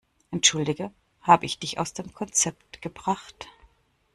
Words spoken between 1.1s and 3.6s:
habe ich dich aus dem Konzept gebracht?